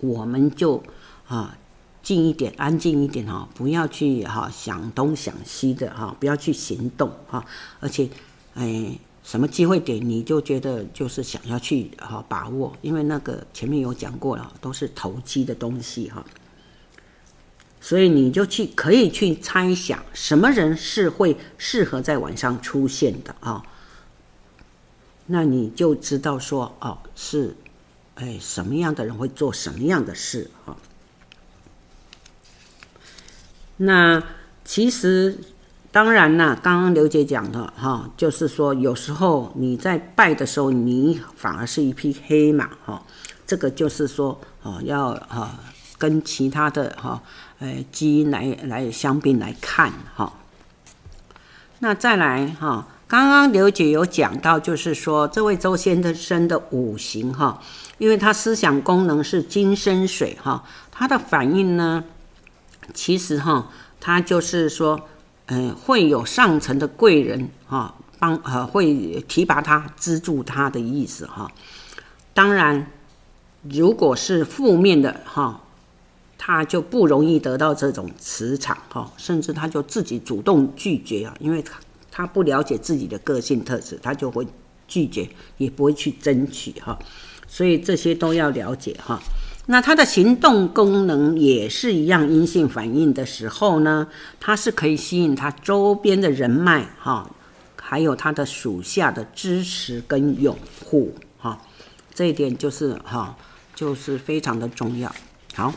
[0.00, 0.80] 我们就
[1.26, 1.58] 啊
[2.04, 7.44] 静一点，安静一点哈，不要去哈想东想西的哈，不要去行动哈，
[7.80, 8.08] 而且
[8.54, 16.24] 哎什么机会点你就觉得就是想要去哈把握，因为那个前面有讲过了，都是投机的东西哈，
[17.80, 23.62] 所以你就去可以去猜想什么人是会适合在晚上出现的啊，
[25.26, 27.56] 那你就知道说哦是。
[28.20, 30.76] 哎，什么样的人会做什么样的事哈？
[33.76, 34.20] 那
[34.64, 35.38] 其实
[35.92, 43.00] 当然啦，刚刚刘姐讲的哈，就是说有时候你在拜的时候，你反而是一匹黑马哈。
[43.46, 45.56] 这个就是说哦，要哈
[45.98, 47.20] 跟其他的哈
[47.58, 50.32] 呃基因来来相并来看哈。
[51.80, 57.60] 那再来哈，刚刚刘姐有讲到，就是说这位周先生的五行哈。
[57.98, 62.04] 因为他思想功能是金生水哈，他的反应呢，
[62.94, 65.00] 其实哈，他就是说，
[65.46, 71.50] 嗯，会有上层的贵人哈帮呃会提拔他资助他的意思哈。
[72.34, 72.86] 当然，
[73.62, 75.60] 如果是负面的哈，
[76.38, 81.78] 他就不容易得到这种磁场哈，甚至他就自己主动拒绝啊，因为他
[82.10, 84.46] 他不了解自己的个性特质，他就会
[84.86, 86.98] 拒绝，也不会去争取哈。
[87.46, 89.18] 所以这些都要了解哈，
[89.66, 94.06] 那他的行动功能也是一样，阴性反应的时候呢，
[94.38, 97.28] 他是可以吸引他周边的人脉哈，
[97.80, 101.58] 还有他的属下的支持跟拥护哈，
[102.12, 103.36] 这一点就是哈，
[103.74, 105.10] 就是非常的重要。
[105.54, 105.72] 好，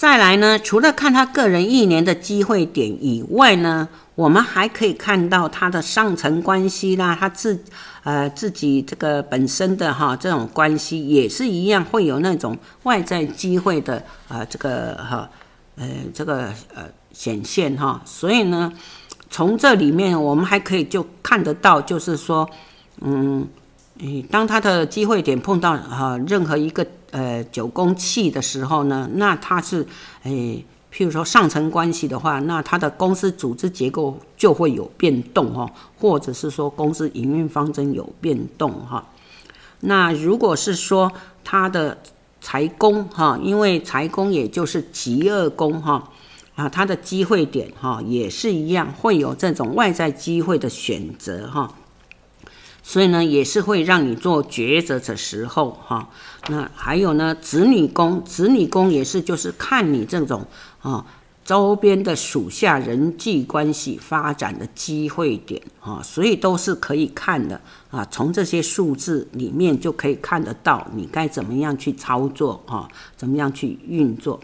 [0.00, 7.62] 再来呢，除了看他个人一年的机会点以外呢，我们还可以看到他的上层关系啦，他自。
[8.02, 15.28] 呃，自己这个本身的哈这种关系也是一样，会有那种外在机会的呃这个哈
[15.76, 16.44] 呃这个
[16.74, 18.72] 呃显现哈，所以呢，
[19.28, 22.48] 从这里面我们还可以就看得到，就是说，
[23.02, 23.46] 嗯，
[24.30, 29.86] 当他的机会点碰到哈任何一个呃九宫气的时候呢，那他是
[30.22, 30.64] 诶。
[30.92, 39.06] 譬如说上层关系的话，那他的公司组织结构就会有变动哈，或者是说公司营运方针有变动哈。
[39.82, 41.12] 那如果是说
[41.44, 41.96] 他的
[42.40, 46.10] 财宫哈，因为财宫也就是疾厄宫哈
[46.56, 51.72] 啊，他的机会点哈也是一样，会有这种外在机会的选择哈。
[52.90, 56.08] 所以呢，也是会让你做抉择的时候哈。
[56.48, 60.44] 那还有呢，子女宫，子女宫也是就是看你这种。
[60.80, 61.06] 啊，
[61.44, 67.60] 周边的属下人际关系发展的机会点啊，所以都是可以看的
[67.92, 68.04] 啊。
[68.10, 72.88] 从这些数字里面就可以看得到，你该怎么样去操作啊？
[73.16, 74.40] 怎么样去运作？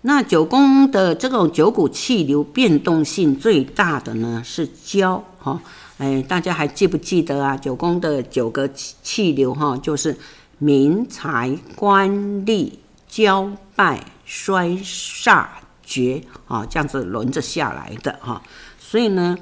[0.00, 5.62] 那九宫的这种九股气流变动性最大的呢是交哈，
[5.98, 7.56] 哎，大家还记不记得啊？
[7.56, 10.16] 九宫的九个气气流哈，就是
[10.58, 12.78] 民财官利
[13.08, 14.04] 交败。
[14.26, 15.46] 衰煞
[15.84, 18.42] 绝啊，这样子轮着下来的哈，
[18.78, 19.36] 所以呢，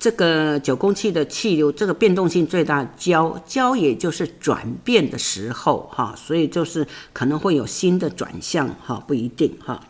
[0.00, 9.80] 这个九宫气的气流，这个变动性最大，交交也就是转变的时候哈，所以就是可能会有新的转向哈，不一定哈。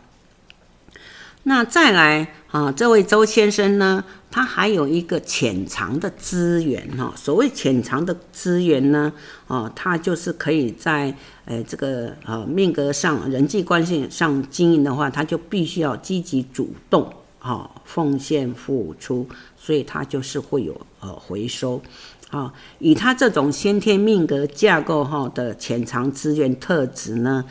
[1.43, 7.13] 那再来啊，这位周先生呢，他还有一个潜藏的资源哈。
[7.15, 9.13] 所谓潜藏的资源呢，
[9.47, 11.15] 啊，他就是可以在
[11.45, 19.25] 呃这个呃命格上人际关系上经营的话，他就必须要积极主动哈，奉献付出，
[19.57, 21.81] 所以他就是会有呃回收。
[22.29, 27.45] 啊，以他这种先天命格架构哈的潜藏资源特质呢，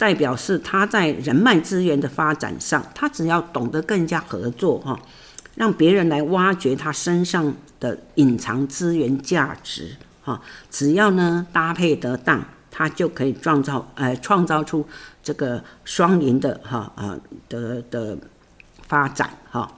[0.00, 4.98] 代表是他在人脉资源的发展上，他只要懂得更加合作哈，
[5.56, 10.40] 让别人来挖掘他身上的隐藏资源价值哈，
[10.70, 14.86] 只要呢搭配得当，他就可以创造呃创造出
[15.22, 17.18] 这个双赢的哈啊
[17.50, 18.16] 的的
[18.88, 19.70] 发展哈。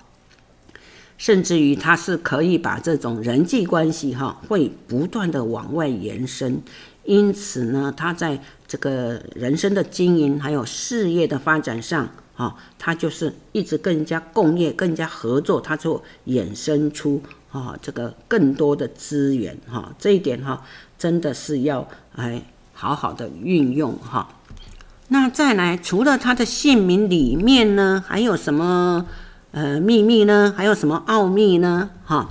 [1.18, 6.60] 甚至于他是可以把这种人际关系哈，会不断的往外延伸，
[7.04, 20.64] 因此呢，他在这个人生的经营还有事业的发展上，哈，他就是一直更加共业、更加合作，他就衍生出啊这个更多的资源哈，这一点哈，
[20.98, 22.42] 真的是要哎
[22.72, 24.28] 好好的运用哈。
[25.08, 29.06] 那再来，除了他的姓名里面呢，还有什么？
[29.54, 30.54] 呃，秘密呢？
[30.56, 31.90] 还有什么奥秘呢？
[32.06, 32.26] 哈，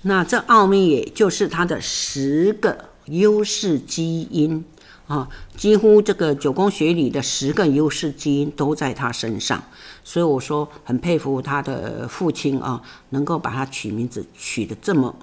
[0.00, 4.64] 那这奥秘也就是他的十个优势基因
[5.06, 9.62] 啊，几乎这个九宫学里的十个优势基因都在他身上，
[10.02, 12.80] 所以我说很佩服他的父亲啊，
[13.10, 15.14] 能够把他取名字取得这么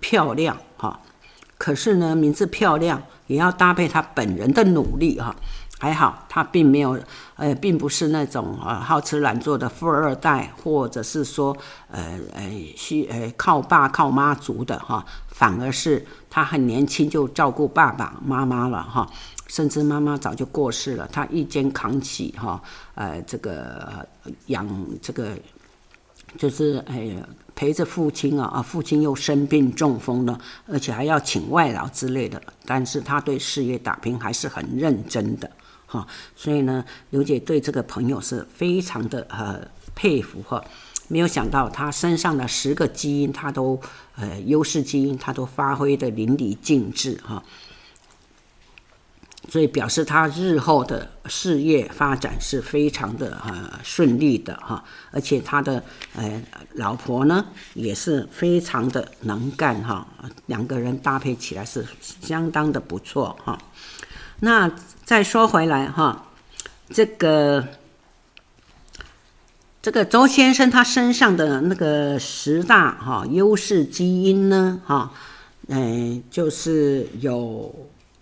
[0.00, 0.98] 漂亮哈。
[1.56, 5.36] 可是呢，名字漂亮也要搭配他本人的努力哈。
[5.82, 7.00] 还好，他并没有，
[7.36, 11.56] 呃，并不是那种呃好吃懒做的富二代，或者是说，
[11.90, 12.42] 呃呃
[12.76, 19.08] 需呃靠爸靠妈族的哈，反而是他很年轻就照顾爸爸妈妈了哈，
[19.46, 22.62] 甚至妈妈早就过世了，他一肩扛起哈，
[22.94, 24.06] 呃这个
[24.48, 24.68] 养
[25.00, 25.30] 这个，
[26.36, 27.10] 就是哎
[27.54, 35.50] 陪着父亲啊啊，父亲又生病中风了，而且还要请外劳之类的，但是他对事业打拼还是很认真的。
[35.90, 39.60] 哈，所以呢，刘姐对这个朋友是非常的呃
[39.96, 40.62] 佩服哈。
[41.08, 43.80] 没有想到他身上的十个基因，他都
[44.14, 47.42] 呃优势基因，他都发挥得淋漓尽致哈。
[49.48, 54.84] 所以表示他日后的事业发展是非常的呃顺利的哈。
[55.10, 55.82] 而且他的
[56.14, 56.40] 呃
[56.74, 60.06] 老婆呢也是非常的能干哈，
[60.46, 61.84] 两个人搭配起来是
[62.20, 63.58] 相当的不错哈。
[64.42, 64.70] 那
[65.10, 66.26] 再说回来哈，
[66.88, 67.66] 这个
[69.82, 75.12] 这个周先生他身上的那个十大哈优势基因呢哈，
[75.66, 77.74] 嗯，就是有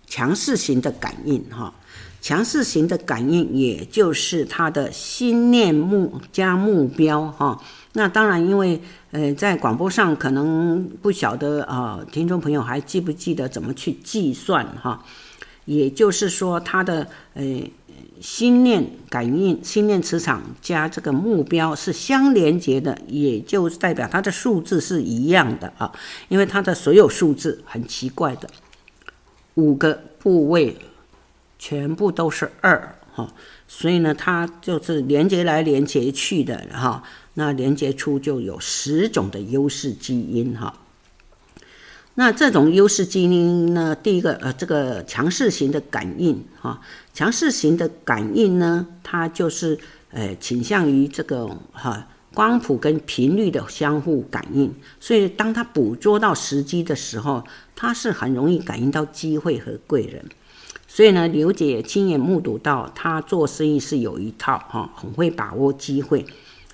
[0.07, 1.71] 强势型的感应哈，
[2.21, 7.61] 强势型的感应也就是他的心念目加目标哈。
[7.93, 8.81] 那当然，因为
[9.11, 15.05] 呃在广播上可能不晓得啊，听众朋友还记不记得怎么去计算哈？
[15.69, 17.43] 也就是说，他的呃
[18.19, 25.91] 心念感应、心念磁场加这个目标是相连接的，也就代表他的数字是一样的啊。
[26.27, 28.49] 因为他的所有数字很奇怪的，
[29.53, 30.75] 五个部位
[31.59, 33.31] 全部都是二哈，
[33.67, 37.03] 所以呢，它就是连接来连接去的哈，
[37.35, 40.73] 那连接出就有十种的优势基因哈。
[42.19, 43.95] 那这种优势基因呢？
[43.95, 46.81] 第一个，呃，这个强势型的感应，哈，
[47.13, 49.79] 强势型的感应呢，它就是，
[50.11, 57.41] 呃，倾向于这个哈光谱跟频率的相互感应，所以当它捕捉到时机的时候，
[57.73, 60.25] 它是很容易感应到机会和贵人。
[60.89, 66.25] 所以呢，刘姐亲眼目睹到她做生意是有一套，哈，很会把握机会，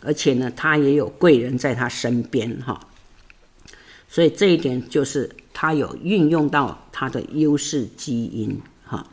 [0.02, 2.80] 而且呢，她也有贵人在她身边，哈。
[4.16, 9.06] 所以这一点就是他有运用到他的优势基因哈。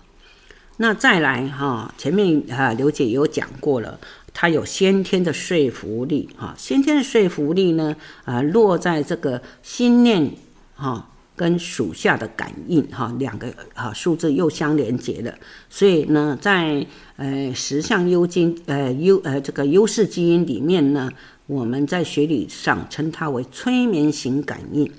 [0.76, 3.98] 那再来哈，前面哈刘姐有讲过了，
[4.32, 6.54] 他有先天的说服力哈。
[6.56, 10.30] 先天的说服力呢，啊落在这个心念
[10.76, 15.34] 哈跟属下的感应哈两个啊数字又相连接了。
[15.68, 16.86] 所以呢，在
[17.16, 21.10] 呃十项优金呃优呃这个优势基因里面呢。
[21.46, 24.90] 我们在学理上称它为催眠型感应。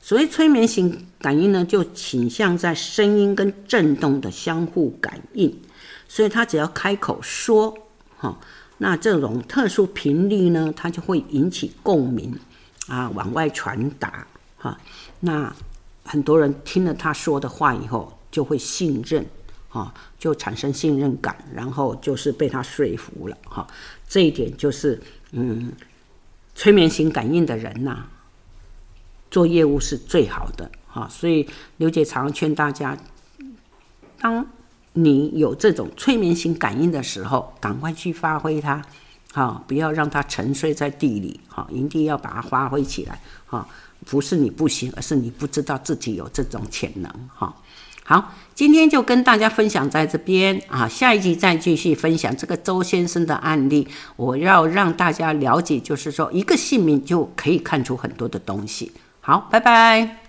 [0.00, 5.58] 所谓催眠型感应呢，就倾向在声音跟震动的相互感应。
[6.06, 7.74] 所以他只要开口说，
[8.18, 8.38] 哈，
[8.76, 12.38] 那这种特殊频率呢，它就会引起共鸣
[12.86, 14.26] 啊，往外传达，
[14.58, 14.78] 哈。
[15.20, 15.56] 那
[16.04, 19.24] 很多人听了他说的话以后，就会信任，
[19.70, 23.66] 哈，就产生信任感，然后就是被他说服了，哈。
[24.06, 25.00] 这一点就是。
[25.36, 25.72] 嗯，
[26.54, 28.06] 催眠型感应的人呐、
[29.30, 31.08] 做业务是最好的哈。
[31.10, 32.96] 所以刘姐常劝大家，
[34.20, 34.46] 当
[34.92, 38.80] 你有这种催眠型感应的时候，赶快去发挥它
[39.32, 43.66] 好，不要让它沉睡在地里，好，一定要把它发挥起来，哈，
[44.06, 47.52] 不是你不行，而是你不知道自己有这种潜能，哈。
[48.06, 53.88] 好，今天就跟大家分享在这边啊，下一集再继续分享这个周先生的案例。
[54.16, 58.92] 我要让大家了解，就是说一个姓名就可以看出很多的东西。
[59.20, 60.23] 好，拜拜。